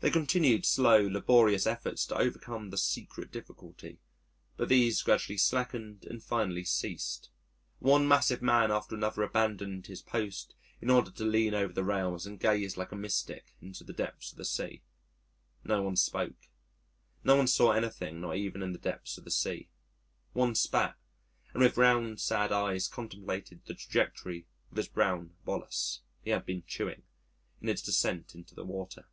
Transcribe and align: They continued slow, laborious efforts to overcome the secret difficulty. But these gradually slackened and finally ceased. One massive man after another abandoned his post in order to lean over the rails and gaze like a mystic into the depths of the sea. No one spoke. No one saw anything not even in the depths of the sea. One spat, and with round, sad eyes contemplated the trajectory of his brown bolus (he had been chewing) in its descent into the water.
They 0.00 0.10
continued 0.10 0.66
slow, 0.66 1.00
laborious 1.06 1.66
efforts 1.66 2.04
to 2.06 2.18
overcome 2.18 2.68
the 2.68 2.76
secret 2.76 3.32
difficulty. 3.32 4.00
But 4.58 4.68
these 4.68 5.00
gradually 5.00 5.38
slackened 5.38 6.04
and 6.04 6.22
finally 6.22 6.64
ceased. 6.64 7.30
One 7.78 8.06
massive 8.06 8.42
man 8.42 8.70
after 8.70 8.94
another 8.94 9.22
abandoned 9.22 9.86
his 9.86 10.02
post 10.02 10.54
in 10.82 10.90
order 10.90 11.10
to 11.12 11.24
lean 11.24 11.54
over 11.54 11.72
the 11.72 11.84
rails 11.84 12.26
and 12.26 12.38
gaze 12.38 12.76
like 12.76 12.92
a 12.92 12.96
mystic 12.96 13.54
into 13.62 13.82
the 13.82 13.94
depths 13.94 14.30
of 14.30 14.36
the 14.36 14.44
sea. 14.44 14.82
No 15.64 15.80
one 15.80 15.96
spoke. 15.96 16.48
No 17.22 17.36
one 17.36 17.46
saw 17.46 17.72
anything 17.72 18.20
not 18.20 18.36
even 18.36 18.62
in 18.62 18.72
the 18.74 18.78
depths 18.78 19.16
of 19.16 19.24
the 19.24 19.30
sea. 19.30 19.70
One 20.34 20.54
spat, 20.54 20.96
and 21.54 21.62
with 21.62 21.78
round, 21.78 22.20
sad 22.20 22.52
eyes 22.52 22.88
contemplated 22.88 23.62
the 23.64 23.72
trajectory 23.74 24.44
of 24.70 24.76
his 24.76 24.88
brown 24.88 25.36
bolus 25.46 26.02
(he 26.20 26.28
had 26.28 26.44
been 26.44 26.62
chewing) 26.66 27.04
in 27.62 27.70
its 27.70 27.80
descent 27.80 28.34
into 28.34 28.54
the 28.54 28.64
water. 28.66 29.06